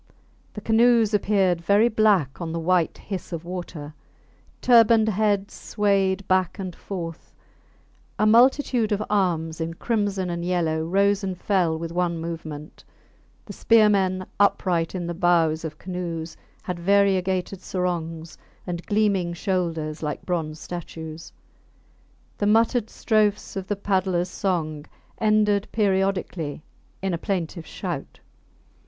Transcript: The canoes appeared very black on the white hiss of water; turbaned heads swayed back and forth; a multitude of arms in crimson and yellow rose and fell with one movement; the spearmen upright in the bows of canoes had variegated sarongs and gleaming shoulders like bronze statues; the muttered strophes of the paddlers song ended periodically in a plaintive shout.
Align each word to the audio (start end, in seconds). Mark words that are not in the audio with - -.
The 0.55 0.61
canoes 0.61 1.13
appeared 1.13 1.61
very 1.61 1.87
black 1.87 2.41
on 2.41 2.51
the 2.53 2.59
white 2.59 2.97
hiss 2.97 3.31
of 3.31 3.45
water; 3.45 3.93
turbaned 4.59 5.09
heads 5.09 5.53
swayed 5.53 6.27
back 6.27 6.57
and 6.57 6.75
forth; 6.75 7.35
a 8.17 8.25
multitude 8.25 8.91
of 8.91 9.03
arms 9.11 9.61
in 9.61 9.75
crimson 9.75 10.31
and 10.31 10.43
yellow 10.43 10.83
rose 10.83 11.23
and 11.23 11.37
fell 11.37 11.77
with 11.77 11.91
one 11.91 12.17
movement; 12.19 12.83
the 13.45 13.53
spearmen 13.53 14.25
upright 14.39 14.95
in 14.95 15.05
the 15.05 15.13
bows 15.13 15.63
of 15.63 15.77
canoes 15.77 16.35
had 16.63 16.79
variegated 16.79 17.61
sarongs 17.61 18.39
and 18.65 18.83
gleaming 18.87 19.33
shoulders 19.33 20.01
like 20.01 20.25
bronze 20.25 20.59
statues; 20.59 21.31
the 22.39 22.47
muttered 22.47 22.89
strophes 22.89 23.55
of 23.55 23.67
the 23.67 23.75
paddlers 23.75 24.29
song 24.29 24.85
ended 25.19 25.67
periodically 25.71 26.63
in 27.03 27.13
a 27.13 27.19
plaintive 27.19 27.67
shout. 27.67 28.19